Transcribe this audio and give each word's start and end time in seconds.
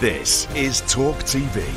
This 0.00 0.46
is 0.54 0.82
Talk 0.82 1.16
TV. 1.24 1.68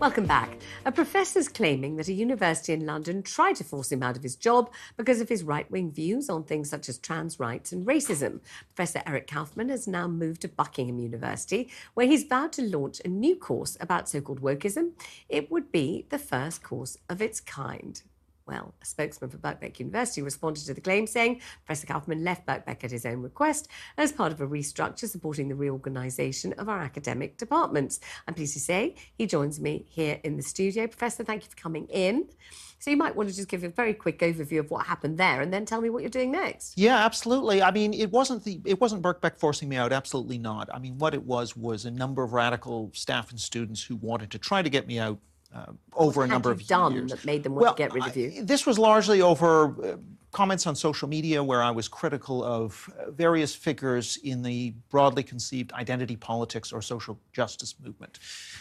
Welcome 0.00 0.26
back. 0.26 0.58
A 0.84 0.90
professor's 0.90 1.46
claiming 1.46 1.94
that 1.94 2.08
a 2.08 2.12
university 2.12 2.72
in 2.72 2.84
London 2.84 3.22
tried 3.22 3.54
to 3.54 3.62
force 3.62 3.92
him 3.92 4.02
out 4.02 4.16
of 4.16 4.24
his 4.24 4.34
job 4.34 4.72
because 4.96 5.20
of 5.20 5.28
his 5.28 5.44
right 5.44 5.70
wing 5.70 5.92
views 5.92 6.28
on 6.28 6.42
things 6.42 6.68
such 6.68 6.88
as 6.88 6.98
trans 6.98 7.38
rights 7.38 7.70
and 7.70 7.86
racism. 7.86 8.40
Professor 8.74 9.00
Eric 9.06 9.28
Kaufmann 9.28 9.68
has 9.68 9.86
now 9.86 10.08
moved 10.08 10.40
to 10.40 10.48
Buckingham 10.48 10.98
University, 10.98 11.70
where 11.94 12.08
he's 12.08 12.24
vowed 12.24 12.50
to 12.54 12.62
launch 12.62 13.00
a 13.04 13.08
new 13.08 13.36
course 13.36 13.76
about 13.80 14.08
so 14.08 14.20
called 14.20 14.42
wokeism. 14.42 14.90
It 15.28 15.52
would 15.52 15.70
be 15.70 16.06
the 16.08 16.18
first 16.18 16.64
course 16.64 16.98
of 17.08 17.22
its 17.22 17.40
kind. 17.40 18.02
Well, 18.50 18.74
a 18.82 18.84
spokesman 18.84 19.30
for 19.30 19.38
Birkbeck 19.38 19.78
University 19.78 20.22
responded 20.22 20.66
to 20.66 20.74
the 20.74 20.80
claim, 20.80 21.06
saying 21.06 21.40
Professor 21.64 21.86
Kaufmann 21.86 22.24
left 22.24 22.46
Birkbeck 22.46 22.82
at 22.82 22.90
his 22.90 23.06
own 23.06 23.22
request 23.22 23.68
as 23.96 24.10
part 24.10 24.32
of 24.32 24.40
a 24.40 24.46
restructure 24.46 25.08
supporting 25.08 25.48
the 25.48 25.54
reorganisation 25.54 26.52
of 26.54 26.68
our 26.68 26.80
academic 26.80 27.38
departments. 27.38 28.00
I'm 28.26 28.34
pleased 28.34 28.54
to 28.54 28.60
say 28.60 28.96
he 29.16 29.28
joins 29.28 29.60
me 29.60 29.86
here 29.88 30.18
in 30.24 30.36
the 30.36 30.42
studio. 30.42 30.88
Professor, 30.88 31.22
thank 31.22 31.44
you 31.44 31.48
for 31.48 31.54
coming 31.54 31.86
in. 31.90 32.28
So 32.80 32.90
you 32.90 32.96
might 32.96 33.14
want 33.14 33.28
to 33.28 33.36
just 33.36 33.46
give 33.46 33.62
a 33.62 33.68
very 33.68 33.94
quick 33.94 34.18
overview 34.18 34.58
of 34.58 34.70
what 34.70 34.84
happened 34.86 35.16
there, 35.16 35.42
and 35.42 35.52
then 35.52 35.64
tell 35.64 35.80
me 35.80 35.90
what 35.90 36.02
you're 36.02 36.10
doing 36.10 36.32
next. 36.32 36.76
Yeah, 36.76 37.04
absolutely. 37.04 37.62
I 37.62 37.70
mean, 37.70 37.94
it 37.94 38.10
wasn't 38.10 38.42
the 38.42 38.60
it 38.64 38.80
wasn't 38.80 39.02
Birkbeck 39.02 39.38
forcing 39.38 39.68
me 39.68 39.76
out. 39.76 39.92
Absolutely 39.92 40.38
not. 40.38 40.68
I 40.74 40.80
mean, 40.80 40.98
what 40.98 41.14
it 41.14 41.22
was 41.22 41.56
was 41.56 41.84
a 41.84 41.90
number 41.90 42.24
of 42.24 42.32
radical 42.32 42.90
staff 42.94 43.30
and 43.30 43.38
students 43.38 43.84
who 43.84 43.94
wanted 43.94 44.32
to 44.32 44.38
try 44.38 44.60
to 44.62 44.70
get 44.70 44.88
me 44.88 44.98
out 44.98 45.20
uh, 45.54 45.66
over 45.94 46.24
a 46.24 46.26
number 46.26 46.50
you 46.50 46.54
of 46.54 46.66
done 46.66 46.92
years. 46.94 47.10
that 47.10 47.24
made 47.24 47.42
them 47.42 47.54
want 47.54 47.76
to 47.76 47.82
get 47.82 47.92
rid 47.92 48.06
of 48.06 48.16
you? 48.16 48.32
I- 48.38 48.42
this 48.42 48.66
was 48.66 48.78
largely 48.78 49.20
over 49.22 49.74
uh, 49.84 49.96
comments 50.32 50.66
on 50.66 50.76
social 50.76 51.08
media 51.08 51.42
where 51.42 51.62
I 51.62 51.70
was 51.70 51.88
critical 51.88 52.44
of 52.44 52.88
uh, 52.98 53.10
various 53.10 53.54
figures 53.54 54.16
in 54.22 54.42
the 54.42 54.74
broadly 54.90 55.22
conceived 55.22 55.72
identity 55.72 56.16
politics 56.16 56.72
or 56.72 56.80
social 56.82 57.18
justice 57.32 57.74
movement. 57.82 58.18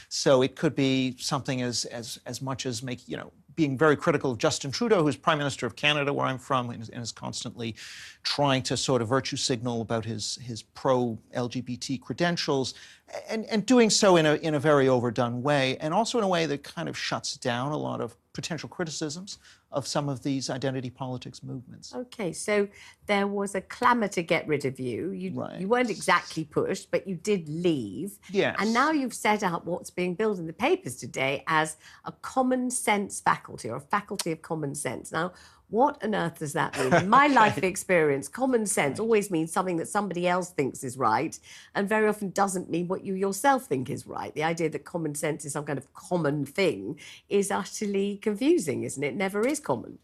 So 0.10 0.42
it 0.42 0.56
could 0.56 0.76
be 0.76 1.16
something 1.20 1.62
as 1.62 1.86
as 1.86 2.20
as 2.26 2.42
much 2.42 2.66
as 2.66 2.82
make 2.82 3.08
you 3.08 3.18
know 3.18 3.32
being 3.60 3.78
very 3.78 3.98
critical 3.98 4.32
of 4.32 4.38
Justin 4.38 4.72
Trudeau, 4.72 5.04
who's 5.04 5.18
Prime 5.18 5.38
Minister 5.38 5.66
of 5.66 5.76
Canada, 5.76 6.14
where 6.14 6.26
I'm 6.26 6.38
from, 6.38 6.70
and 6.70 6.82
is, 6.82 6.88
and 6.88 7.04
is 7.04 7.12
constantly 7.12 7.76
trying 8.24 8.64
to 8.64 8.78
sort 8.78 9.02
of 9.02 9.10
virtue 9.10 9.36
signal 9.36 9.82
about 9.82 10.06
his 10.06 10.40
his 10.42 10.64
pro 10.64 11.20
LGBT 11.36 12.00
credentials, 12.00 12.74
and 13.28 13.44
and 13.48 13.66
doing 13.66 13.90
so 13.90 14.16
in 14.16 14.26
a 14.26 14.36
in 14.36 14.56
a 14.56 14.60
very 14.60 14.88
overdone 14.88 15.44
way, 15.44 15.76
and 15.82 15.94
also 15.94 16.18
in 16.18 16.24
a 16.24 16.28
way 16.28 16.46
that 16.46 16.64
kind 16.64 16.88
of 16.88 16.98
shuts 16.98 17.36
down 17.36 17.74
a 17.74 17.78
lot 17.78 18.00
of 18.00 18.16
potential 18.42 18.70
criticisms 18.70 19.38
of 19.72 19.86
some 19.86 20.08
of 20.08 20.24
these 20.24 20.50
identity 20.50 20.90
politics 20.90 21.44
movements. 21.44 21.94
Okay, 21.94 22.32
so 22.32 22.68
there 23.06 23.28
was 23.28 23.54
a 23.56 23.62
clamour 23.62 24.08
to 24.08 24.24
get 24.24 24.48
rid 24.48 24.64
of 24.66 24.80
you. 24.80 25.12
You, 25.12 25.32
Right. 25.32 25.60
you 25.60 25.68
weren't 25.68 25.90
exactly 25.90 26.46
pushed, 26.46 26.90
but 26.90 27.06
you 27.08 27.16
did 27.16 27.50
leave. 27.50 28.18
Yes. 28.32 28.56
And 28.60 28.74
now 28.74 28.92
you've 28.92 29.14
set 29.14 29.44
out 29.44 29.66
what's 29.66 29.92
being 29.92 30.16
billed 30.16 30.40
in 30.40 30.48
the 30.48 30.54
papers 30.70 30.96
today 30.96 31.44
as 31.48 31.76
a 32.06 32.14
common 32.34 32.72
sense 32.72 33.20
faculty 33.20 33.70
or 33.70 33.76
a 33.76 33.82
faculty 33.98 34.32
of 34.32 34.42
common 34.42 34.74
sense. 34.74 35.12
Now, 35.12 35.34
what 35.70 36.04
on 36.04 36.16
earth 36.16 36.40
does 36.40 36.54
that 36.54 36.78
mean? 36.78 36.94
In 36.94 37.10
my 37.20 37.28
life 37.28 37.64
experience, 37.64 38.28
common 38.28 38.66
sense 38.66 39.00
always 39.00 39.30
means 39.30 39.52
something 39.52 39.78
that 39.78 39.88
somebody 39.88 40.28
else 40.28 40.50
thinks 40.50 40.84
is 40.84 40.98
right, 40.98 41.40
and 41.76 41.88
very 41.88 42.08
often 42.08 42.32
doesn't 42.32 42.70
mean 42.70 42.88
what 42.88 43.06
you 43.06 43.14
yourself 43.14 43.66
think 43.66 43.90
is 43.90 44.08
right. 44.08 44.34
The 44.34 44.44
idea 44.44 44.70
that 44.70 44.86
common 44.86 45.16
sense 45.16 45.46
is 45.46 45.54
some 45.54 45.66
kind 45.66 45.78
of 45.78 45.94
common 45.94 46.46
thing 46.46 47.00
is 47.30 47.52
utterly 47.52 48.18
confusing, 48.18 48.84
isn't 48.84 49.04
it? 49.04 49.16
Never 49.16 49.46
is 49.48 49.60
common. 49.60 50.00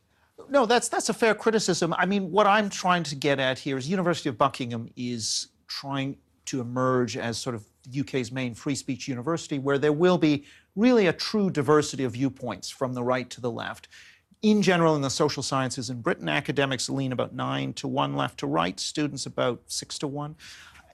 No, 0.50 0.66
that's 0.66 0.90
that's 0.90 1.10
a 1.10 1.14
fair 1.14 1.34
criticism. 1.34 1.94
I 1.98 2.06
mean, 2.06 2.32
what 2.32 2.46
I'm 2.46 2.70
trying 2.70 3.04
to 3.04 3.16
get 3.16 3.40
at 3.40 3.58
here 3.58 3.78
is 3.78 3.90
University 3.90 4.30
of 4.30 4.38
Buckingham 4.38 4.90
is 4.96 5.48
trying 5.68 6.18
to 6.46 6.62
emerge 6.62 7.18
as 7.18 7.38
sort 7.38 7.56
of 7.56 7.66
the 7.84 8.02
UK's 8.02 8.32
main 8.32 8.54
free 8.54 8.76
speech 8.76 9.08
university, 9.08 9.60
where 9.60 9.78
there 9.78 9.94
will 9.94 10.18
be 10.18 10.46
really 10.76 11.08
a 11.08 11.14
true 11.14 11.50
diversity 11.50 12.04
of 12.04 12.14
viewpoints 12.14 12.70
from 12.70 12.94
the 12.94 13.04
right 13.04 13.30
to 13.30 13.42
the 13.42 13.50
left. 13.50 13.88
In 14.42 14.62
general, 14.62 14.96
in 14.96 15.02
the 15.02 15.10
social 15.10 15.42
sciences 15.42 15.90
in 15.90 16.02
Britain, 16.02 16.30
academics 16.30 16.90
lean 16.90 17.12
about 17.12 17.34
nine 17.34 17.74
to 17.74 17.88
one 17.88 18.16
left 18.16 18.40
to 18.40 18.48
right, 18.48 18.80
students 18.80 19.26
about 19.26 19.62
six 19.68 19.98
to 20.00 20.08
one. 20.08 20.36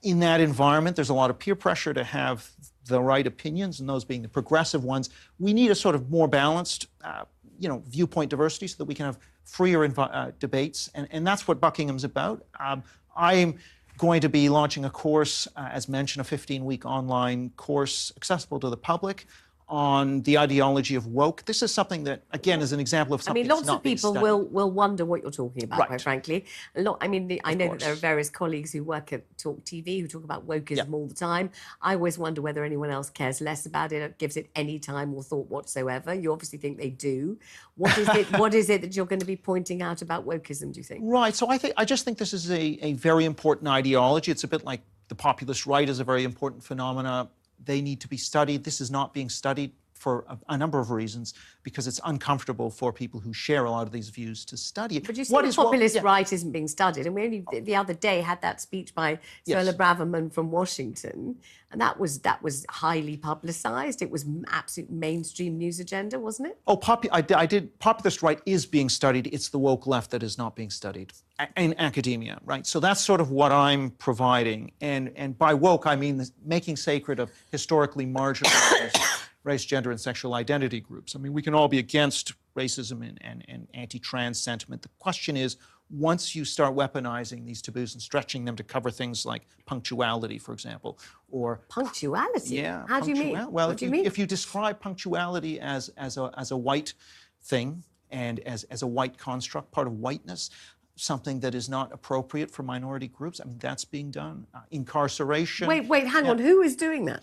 In 0.02 0.20
that 0.20 0.40
environment, 0.40 0.96
there's 0.96 1.10
a 1.10 1.14
lot 1.14 1.30
of 1.30 1.38
peer 1.38 1.54
pressure 1.54 1.92
to 1.94 2.02
have 2.02 2.50
the 2.86 3.00
right 3.00 3.26
opinions, 3.26 3.80
and 3.80 3.88
those 3.88 4.04
being 4.04 4.22
the 4.22 4.28
progressive 4.28 4.84
ones. 4.84 5.10
We 5.38 5.52
need 5.52 5.70
a 5.70 5.74
sort 5.74 5.94
of 5.94 6.10
more 6.10 6.26
balanced, 6.26 6.86
uh, 7.04 7.24
you 7.58 7.68
know, 7.68 7.82
viewpoint 7.86 8.30
diversity 8.30 8.66
so 8.66 8.76
that 8.78 8.86
we 8.86 8.94
can 8.94 9.06
have 9.06 9.18
freer 9.44 9.84
uh, 9.84 10.32
debates, 10.38 10.90
and, 10.94 11.06
and 11.10 11.26
that's 11.26 11.46
what 11.46 11.60
Buckingham's 11.60 12.04
about. 12.04 12.44
Um, 12.58 12.82
I'm 13.16 13.58
going 13.98 14.20
to 14.22 14.28
be 14.28 14.48
launching 14.48 14.84
a 14.84 14.90
course, 14.90 15.46
uh, 15.56 15.68
as 15.70 15.88
mentioned, 15.88 16.26
a 16.26 16.28
15-week 16.28 16.84
online 16.86 17.50
course 17.56 18.12
accessible 18.16 18.58
to 18.60 18.70
the 18.70 18.76
public 18.76 19.26
on 19.68 20.20
the 20.22 20.38
ideology 20.38 20.94
of 20.94 21.06
woke. 21.06 21.44
This 21.44 21.62
is 21.62 21.72
something 21.72 22.04
that, 22.04 22.22
again, 22.30 22.60
is 22.60 22.72
an 22.72 22.80
example 22.80 23.14
of 23.14 23.22
something. 23.22 23.40
I 23.40 23.44
mean, 23.44 23.50
lots 23.50 23.68
of 23.68 23.82
people 23.82 24.12
will 24.14 24.44
will 24.48 24.70
wonder 24.70 25.04
what 25.04 25.22
you're 25.22 25.30
talking 25.30 25.64
about. 25.64 25.86
Quite 25.86 26.00
frankly, 26.00 26.44
a 26.76 26.82
lot. 26.82 26.98
I 27.00 27.08
mean, 27.08 27.28
the, 27.28 27.40
I 27.44 27.54
know 27.54 27.68
that 27.68 27.80
there 27.80 27.92
are 27.92 27.96
various 27.96 28.28
colleagues 28.30 28.72
who 28.72 28.84
work 28.84 29.12
at 29.12 29.22
Talk 29.38 29.64
TV 29.64 30.00
who 30.00 30.08
talk 30.08 30.24
about 30.24 30.46
wokeism 30.46 30.92
all 30.92 31.06
the 31.06 31.14
time. 31.14 31.50
I 31.80 31.94
always 31.94 32.18
wonder 32.18 32.42
whether 32.42 32.64
anyone 32.64 32.90
else 32.90 33.10
cares 33.10 33.40
less 33.40 33.66
about 33.66 33.92
it, 33.92 34.02
or 34.02 34.08
gives 34.18 34.36
it 34.36 34.50
any 34.54 34.78
time 34.78 35.14
or 35.14 35.22
thought 35.22 35.48
whatsoever. 35.48 36.12
You 36.14 36.32
obviously 36.32 36.58
think 36.58 36.78
they 36.78 36.90
do. 36.90 37.38
What 37.76 37.96
is 37.96 38.08
it? 38.08 38.38
what 38.38 38.54
is 38.54 38.68
it 38.68 38.82
that 38.82 38.94
you're 38.96 39.06
going 39.06 39.20
to 39.20 39.26
be 39.26 39.36
pointing 39.36 39.82
out 39.82 40.02
about 40.02 40.26
wokeism? 40.26 40.72
Do 40.72 40.80
you 40.80 40.84
think? 40.84 41.00
Right. 41.04 41.34
So 41.34 41.48
I 41.48 41.58
think 41.58 41.74
I 41.76 41.84
just 41.84 42.04
think 42.04 42.18
this 42.18 42.32
is 42.32 42.50
a, 42.50 42.78
a 42.82 42.92
very 42.94 43.24
important 43.24 43.68
ideology. 43.68 44.30
It's 44.30 44.44
a 44.44 44.48
bit 44.48 44.64
like 44.64 44.82
the 45.08 45.14
populist 45.14 45.66
right 45.66 45.88
is 45.88 46.00
a 46.00 46.04
very 46.04 46.24
important 46.24 46.64
phenomena. 46.64 47.28
They 47.64 47.80
need 47.80 48.00
to 48.00 48.08
be 48.08 48.16
studied. 48.16 48.64
This 48.64 48.80
is 48.80 48.90
not 48.90 49.14
being 49.14 49.28
studied 49.28 49.72
for 50.02 50.24
a, 50.28 50.36
a 50.54 50.58
number 50.58 50.80
of 50.80 50.90
reasons 50.90 51.32
because 51.62 51.86
it's 51.86 52.00
uncomfortable 52.04 52.68
for 52.70 52.92
people 52.92 53.20
who 53.20 53.32
share 53.32 53.64
a 53.66 53.70
lot 53.70 53.86
of 53.86 53.92
these 53.92 54.08
views 54.08 54.44
to 54.46 54.56
study 54.56 54.96
it. 54.96 55.06
But 55.06 55.16
you 55.16 55.24
see, 55.24 55.32
What 55.32 55.44
the 55.46 55.52
populist 55.52 55.94
yeah. 55.94 56.02
right 56.02 56.30
isn't 56.30 56.50
being 56.50 56.66
studied, 56.68 57.06
and 57.06 57.14
we 57.14 57.22
only 57.24 57.44
the- 57.52 57.60
the 57.60 57.76
other 57.76 57.94
day 57.94 58.20
had 58.20 58.42
that 58.42 58.60
speech 58.60 58.94
by 58.94 59.18
Yes. 59.46 59.72
Braverman 59.76 60.32
from 60.32 60.50
Washington, 60.50 61.36
and 61.70 61.80
that 61.80 61.98
was 62.00 62.18
that 62.28 62.42
was 62.42 62.66
highly 62.68 63.16
publicised. 63.16 64.02
It 64.02 64.10
was 64.10 64.24
absolute 64.48 64.90
mainstream 64.90 65.56
news 65.56 65.78
agenda, 65.78 66.18
wasn't 66.18 66.48
it? 66.48 66.58
Oh, 66.66 66.76
popu- 66.76 67.08
I, 67.12 67.24
I 67.44 67.46
did. 67.46 67.78
Populist 67.78 68.22
right 68.22 68.40
is 68.44 68.66
being 68.66 68.88
studied. 68.88 69.28
It's 69.28 69.48
the 69.50 69.58
woke 69.58 69.86
left 69.86 70.10
that 70.10 70.22
is 70.24 70.36
not 70.36 70.56
being 70.56 70.70
studied 70.70 71.12
in 71.56 71.74
academia, 71.78 72.38
right? 72.44 72.66
So 72.66 72.78
that's 72.80 73.00
sort 73.00 73.20
of 73.20 73.30
what 73.30 73.52
I'm 73.52 73.90
providing. 73.90 74.72
And 74.80 75.12
and 75.16 75.38
by 75.38 75.54
woke, 75.54 75.86
I 75.86 75.94
mean 75.96 76.16
this- 76.16 76.32
making 76.44 76.76
sacred 76.76 77.20
of 77.20 77.30
historically 77.52 78.06
marginalized 78.06 78.98
race, 79.44 79.64
gender, 79.64 79.90
and 79.90 80.00
sexual 80.00 80.34
identity 80.34 80.80
groups. 80.80 81.16
I 81.16 81.18
mean, 81.18 81.32
we 81.32 81.42
can 81.42 81.54
all 81.54 81.68
be 81.68 81.78
against 81.78 82.32
racism 82.56 83.06
and, 83.06 83.18
and, 83.22 83.44
and 83.48 83.66
anti-trans 83.74 84.40
sentiment. 84.40 84.82
The 84.82 84.88
question 84.98 85.36
is, 85.36 85.56
once 85.90 86.34
you 86.34 86.44
start 86.44 86.74
weaponizing 86.74 87.44
these 87.44 87.60
taboos 87.60 87.92
and 87.94 88.00
stretching 88.02 88.44
them 88.44 88.56
to 88.56 88.62
cover 88.62 88.90
things 88.90 89.26
like 89.26 89.46
punctuality, 89.66 90.38
for 90.38 90.52
example, 90.52 90.98
or 91.30 91.60
Punctuality. 91.68 92.56
yeah. 92.56 92.84
How 92.88 93.00
do 93.00 93.10
you 93.10 93.16
mean? 93.16 93.32
Well, 93.32 93.68
what 93.68 93.72
if 93.72 93.76
do 93.78 93.84
you 93.86 93.90
mean? 93.90 94.06
if 94.06 94.18
you 94.18 94.26
describe 94.26 94.80
punctuality 94.80 95.60
as 95.60 95.90
as 95.98 96.16
a 96.16 96.30
as 96.38 96.50
a 96.50 96.56
white 96.56 96.94
thing 97.42 97.82
and 98.10 98.40
as 98.40 98.64
as 98.64 98.82
a 98.82 98.86
white 98.86 99.18
construct, 99.18 99.70
part 99.70 99.86
of 99.86 99.94
whiteness, 99.98 100.48
something 100.96 101.40
that 101.40 101.54
is 101.54 101.68
not 101.68 101.92
appropriate 101.92 102.50
for 102.50 102.62
minority 102.62 103.08
groups, 103.08 103.38
I 103.40 103.44
mean 103.44 103.58
that's 103.58 103.84
being 103.84 104.10
done. 104.10 104.46
Uh, 104.54 104.60
incarceration. 104.70 105.68
Wait, 105.68 105.86
wait, 105.88 106.06
hang 106.06 106.26
on. 106.26 106.38
Who 106.38 106.62
is 106.62 106.74
doing 106.74 107.04
that? 107.06 107.22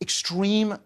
Extreme 0.00 0.78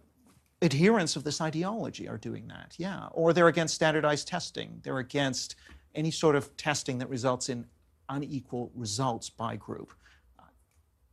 adherents 0.62 1.16
of 1.16 1.24
this 1.24 1.40
ideology 1.40 2.08
are 2.08 2.18
doing 2.18 2.48
that. 2.48 2.74
Yeah. 2.78 3.06
Or 3.12 3.32
they're 3.32 3.48
against 3.48 3.74
standardized 3.74 4.28
testing. 4.28 4.80
They're 4.82 4.98
against 4.98 5.56
any 5.94 6.10
sort 6.10 6.36
of 6.36 6.56
testing 6.56 6.98
that 6.98 7.08
results 7.08 7.48
in 7.48 7.66
unequal 8.08 8.70
results 8.74 9.30
by 9.30 9.56
group 9.56 9.92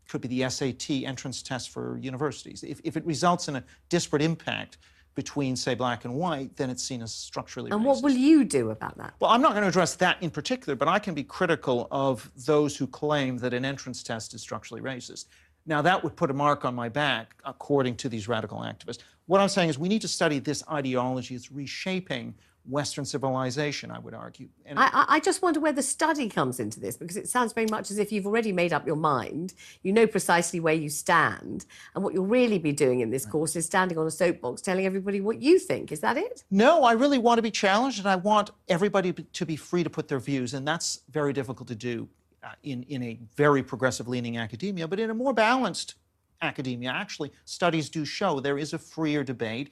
could 0.10 0.22
be 0.22 0.28
the 0.28 0.50
SAT 0.50 0.90
entrance 1.06 1.42
test 1.42 1.70
for 1.70 1.98
universities. 1.98 2.64
If, 2.64 2.82
if 2.84 2.98
it 2.98 3.06
results 3.06 3.48
in 3.48 3.56
a 3.56 3.64
disparate 3.88 4.22
impact 4.22 4.80
between, 5.16 5.56
say, 5.56 5.76
black 5.76 6.06
and 6.06 6.14
white, 6.14 6.56
then 6.56 6.70
it's 6.70 6.84
seen 6.84 7.02
as 7.02 7.14
structurally 7.14 7.70
racist. 7.70 7.76
And 7.76 7.84
racist. 7.84 7.88
what 7.88 8.04
will 8.04 8.18
you 8.18 8.44
do 8.44 8.72
about 8.72 8.98
that? 8.98 9.14
Well, 9.20 9.30
I'm 9.32 9.42
not 9.42 9.52
going 9.52 9.64
to 9.64 9.68
address 9.68 9.96
that 9.96 10.22
in 10.22 10.32
particular, 10.32 10.76
but 10.76 10.88
I 10.88 11.00
can 11.00 11.14
be 11.14 11.24
critical 11.24 11.88
of 11.92 12.32
those 12.46 12.76
who 12.76 12.88
claim 12.88 13.38
that 13.38 13.54
an 13.54 13.66
entrance 13.66 14.02
test 14.02 14.34
is 14.34 14.42
structurally 14.42 14.82
racist. 14.82 15.26
Now, 15.66 15.82
that 15.84 16.04
would 16.04 16.16
put 16.16 16.32
a 16.32 16.34
mark 16.34 16.66
on 16.66 16.74
my 16.74 16.90
back, 16.90 17.36
according 17.46 17.96
to 17.98 18.10
these 18.10 18.28
radical 18.28 18.60
activists. 18.60 19.00
What 19.30 19.42
I'm 19.42 19.48
saying 19.48 19.70
is 19.70 19.78
we 19.78 19.90
need 19.90 20.02
to 20.02 20.08
study 20.08 20.40
this 20.40 20.64
ideology. 20.72 21.36
It's 21.36 21.52
reshaping 21.52 22.34
Western 22.68 23.06
civilization, 23.06 23.92
I 23.92 24.00
would 24.00 24.16
argue. 24.16 24.50
And 24.66 24.80
I, 24.80 25.06
I- 25.08 25.20
just 25.20 25.44
wonder 25.44 25.60
where 25.60 25.72
the 25.72 25.84
study 25.84 26.28
comes 26.28 26.60
into 26.60 26.80
this 26.80 26.98
because 26.98 27.16
it 27.16 27.30
sounds 27.30 27.54
very 27.54 27.68
much 27.70 27.92
as 27.92 28.00
if 28.00 28.12
you've 28.12 28.26
already 28.26 28.52
made 28.52 28.74
up 28.74 28.88
your 28.88 28.96
mind. 28.96 29.54
You 29.84 29.94
know 29.94 30.08
precisely 30.08 30.60
where 30.60 30.74
you 30.74 30.90
stand. 30.90 31.68
And 31.94 32.04
what 32.04 32.16
you'll 32.16 32.26
really 32.26 32.58
be 32.58 32.72
doing 32.72 33.02
in 33.02 33.12
this 33.12 33.24
course 33.24 33.56
is 33.56 33.68
standing 33.68 34.00
on 34.00 34.08
a 34.08 34.12
soapbox 34.12 34.62
telling 34.62 34.88
everybody 34.88 35.22
what 35.22 35.40
you 35.44 35.60
think. 35.60 35.92
Is 35.92 36.00
that 36.00 36.18
it? 36.18 36.44
No, 36.50 36.84
I 36.84 36.94
really 36.94 37.20
want 37.20 37.38
to 37.38 37.44
be 37.44 37.52
challenged, 37.52 38.00
and 38.00 38.08
I 38.08 38.16
want 38.16 38.50
everybody 38.68 39.14
to 39.14 39.46
be 39.46 39.56
free 39.56 39.84
to 39.84 39.92
put 39.92 40.08
their 40.08 40.20
views, 40.20 40.56
and 40.56 40.68
that's 40.68 41.02
very 41.12 41.34
difficult 41.34 41.68
to 41.68 41.76
do 41.76 42.10
uh, 42.44 42.48
in 42.64 42.82
in 42.90 43.04
a 43.04 43.20
very 43.36 43.62
progressive 43.62 44.08
leaning 44.08 44.38
academia. 44.38 44.88
But 44.88 45.00
in 45.00 45.12
a 45.12 45.14
more 45.14 45.34
balanced 45.34 45.94
academia, 46.42 46.90
actually, 46.90 47.32
studies 47.46 47.90
do 47.90 48.06
show 48.06 48.40
there 48.40 48.58
is 48.58 48.74
a 48.74 48.78
freer 48.78 49.24
debate. 49.24 49.72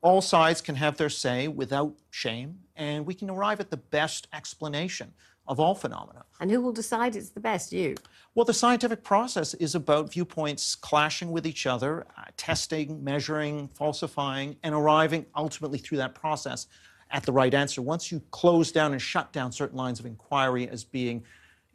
All 0.00 0.20
sides 0.20 0.60
can 0.60 0.76
have 0.76 0.96
their 0.96 1.08
say 1.08 1.48
without 1.48 1.94
shame, 2.10 2.60
and 2.76 3.04
we 3.04 3.14
can 3.14 3.30
arrive 3.30 3.60
at 3.60 3.70
the 3.70 3.76
best 3.76 4.28
explanation 4.32 5.12
of 5.48 5.58
all 5.58 5.74
phenomena. 5.74 6.24
And 6.40 6.50
who 6.50 6.60
will 6.60 6.72
decide 6.72 7.16
it's 7.16 7.30
the 7.30 7.40
best? 7.40 7.72
You. 7.72 7.96
Well, 8.34 8.44
the 8.44 8.54
scientific 8.54 9.02
process 9.02 9.54
is 9.54 9.74
about 9.74 10.12
viewpoints 10.12 10.74
clashing 10.76 11.32
with 11.32 11.46
each 11.46 11.66
other, 11.66 12.06
uh, 12.16 12.24
testing, 12.36 13.02
measuring, 13.02 13.68
falsifying, 13.68 14.56
and 14.62 14.74
arriving 14.74 15.26
ultimately 15.34 15.78
through 15.78 15.98
that 15.98 16.14
process 16.14 16.66
at 17.10 17.22
the 17.24 17.32
right 17.32 17.54
answer. 17.54 17.80
Once 17.80 18.12
you 18.12 18.22
close 18.30 18.70
down 18.70 18.92
and 18.92 19.00
shut 19.00 19.32
down 19.32 19.50
certain 19.50 19.78
lines 19.78 19.98
of 19.98 20.06
inquiry 20.06 20.68
as 20.68 20.84
being 20.84 21.24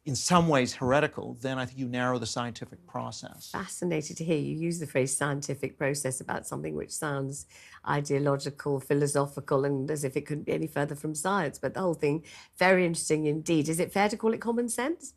in 0.06 0.16
some 0.16 0.50
ways 0.50 0.74
heretical, 0.74 1.38
then 1.42 1.58
I 1.58 1.66
think 1.66 1.80
you 1.80 1.88
narrow 1.88 2.20
the 2.20 2.26
scientific 2.26 2.86
process. 2.86 3.50
Fascinated 3.52 4.18
to 4.18 4.26
hear 4.26 4.38
you 4.38 4.54
use 4.56 4.80
the 4.80 4.88
phrase 4.88 5.16
scientific 5.16 5.78
process 5.78 6.20
about 6.20 6.46
something 6.46 6.76
which 6.76 6.92
sounds 6.92 7.46
ideological, 7.88 8.82
philosophical, 8.82 9.64
and 9.64 9.90
as 9.90 10.04
if 10.04 10.18
it 10.18 10.26
couldn't 10.26 10.44
be 10.46 10.52
any 10.52 10.68
further 10.68 10.96
from 10.96 11.16
science. 11.16 11.58
But 11.58 11.74
the 11.74 11.80
whole 11.80 11.94
thing, 11.94 12.26
very 12.58 12.86
interesting 12.86 13.28
indeed. 13.28 13.70
Is 13.70 13.80
it 13.80 13.94
fair 13.94 14.10
to 14.10 14.18
call 14.18 14.34
it 14.34 14.42
common 14.42 14.68
sense? 14.68 15.14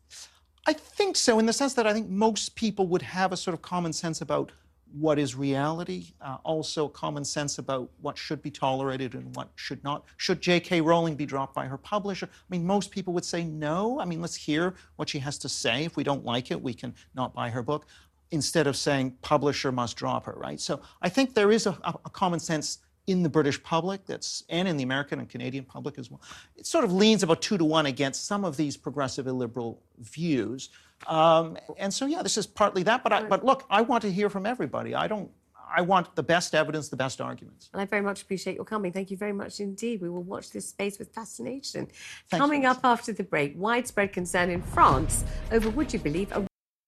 I 0.65 0.73
think 0.73 1.17
so, 1.17 1.37
in 1.39 1.45
the 1.45 1.53
sense 1.53 1.73
that 1.73 1.87
I 1.87 1.93
think 1.93 2.09
most 2.09 2.55
people 2.55 2.87
would 2.87 3.01
have 3.01 3.33
a 3.33 3.37
sort 3.37 3.53
of 3.53 3.61
common 3.61 3.91
sense 3.91 4.21
about 4.21 4.51
what 4.93 5.19
is 5.19 5.35
reality, 5.35 6.07
uh, 6.21 6.37
also 6.43 6.87
common 6.87 7.23
sense 7.25 7.57
about 7.57 7.89
what 8.01 8.17
should 8.17 8.41
be 8.41 8.49
tolerated 8.49 9.13
and 9.13 9.35
what 9.35 9.49
should 9.55 9.83
not. 9.83 10.05
Should 10.17 10.41
J.K. 10.41 10.81
Rowling 10.81 11.15
be 11.15 11.25
dropped 11.25 11.53
by 11.53 11.65
her 11.65 11.77
publisher? 11.77 12.27
I 12.31 12.45
mean, 12.49 12.65
most 12.65 12.91
people 12.91 13.13
would 13.13 13.25
say 13.25 13.43
no. 13.43 13.99
I 13.99 14.05
mean, 14.05 14.21
let's 14.21 14.35
hear 14.35 14.75
what 14.95 15.09
she 15.09 15.19
has 15.19 15.37
to 15.39 15.49
say. 15.49 15.85
If 15.85 15.95
we 15.95 16.03
don't 16.03 16.25
like 16.25 16.51
it, 16.51 16.61
we 16.61 16.73
can 16.73 16.95
not 17.13 17.33
buy 17.33 17.49
her 17.49 17.61
book, 17.61 17.85
instead 18.31 18.67
of 18.67 18.75
saying 18.75 19.17
publisher 19.21 19.71
must 19.71 19.95
drop 19.95 20.25
her, 20.25 20.33
right? 20.37 20.59
So 20.59 20.81
I 21.01 21.09
think 21.09 21.33
there 21.33 21.51
is 21.51 21.65
a, 21.65 21.77
a, 21.83 22.09
common 22.09 22.39
sense 22.39 22.79
in 23.07 23.23
the 23.23 23.29
British 23.29 23.61
public 23.63 24.05
that's 24.05 24.43
and 24.49 24.67
in 24.67 24.75
the 24.75 24.83
American 24.83 25.19
and 25.19 25.29
Canadian 25.29 25.63
public 25.63 25.97
as 25.97 26.11
well. 26.11 26.21
It 26.57 26.65
sort 26.65 26.83
of 26.83 26.91
leans 26.91 27.23
about 27.23 27.41
two 27.41 27.57
to 27.57 27.63
one 27.63 27.85
against 27.85 28.25
some 28.25 28.43
of 28.43 28.57
these 28.57 28.75
progressive 28.75 29.27
illiberal 29.27 29.81
views. 29.99 30.69
Um, 31.05 31.57
and 31.77 31.93
so 31.93 32.05
yeah, 32.05 32.23
this 32.23 32.37
is 32.37 32.47
partly 32.47 32.83
that. 32.83 33.03
But 33.03 33.13
I, 33.13 33.23
but 33.23 33.45
look, 33.45 33.65
I 33.69 33.81
want 33.81 34.01
to 34.01 34.11
hear 34.11 34.29
from 34.29 34.45
everybody. 34.45 34.95
I 34.95 35.07
don't. 35.07 35.29
I 35.69 35.81
want 35.81 36.15
the 36.15 36.23
best 36.23 36.55
evidence, 36.55 36.87
the 36.87 36.95
best 36.95 37.19
arguments. 37.19 37.69
And 37.73 37.81
I 37.81 37.85
very 37.85 38.01
much 38.01 38.21
appreciate 38.21 38.55
your 38.55 38.63
coming. 38.63 38.93
Thank 38.93 39.11
you 39.11 39.17
very 39.17 39.33
much 39.33 39.59
indeed. 39.59 40.01
We 40.01 40.09
will 40.09 40.23
watch 40.23 40.51
this 40.51 40.69
space 40.69 40.97
with 40.97 41.13
fascination. 41.13 41.89
Coming 42.31 42.65
up 42.65 42.79
after 42.85 43.11
the 43.11 43.23
break, 43.23 43.53
widespread 43.57 44.13
concern 44.13 44.49
in 44.49 44.61
France 44.61 45.25
over, 45.51 45.69
would 45.69 45.91
you 45.91 45.99
believe, 45.99 46.31
a 46.31 46.47